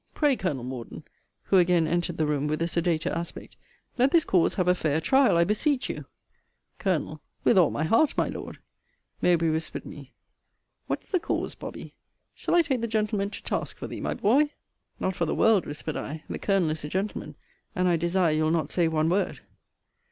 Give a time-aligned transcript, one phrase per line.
[0.15, 1.03] Pray, Colonel Morden,
[1.43, 3.55] [who again entered the room with a sedater aspect,]
[3.99, 6.05] let this cause have a fair trial, I beseech you.
[6.79, 7.21] Col.
[7.43, 8.57] With all my heart, my Lord.
[9.21, 10.11] Mowbray whispered me,
[10.87, 11.93] What is the cause, Bobby?
[12.33, 14.49] Shall I take the gentleman to task for thee, my boy?
[14.99, 16.23] Not for the world, whispered I.
[16.27, 17.35] The Colonel is a gentleman,
[17.75, 19.41] and I desire you'll not say one word.